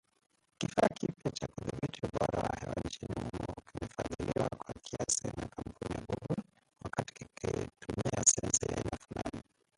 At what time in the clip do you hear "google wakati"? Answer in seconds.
6.05-7.13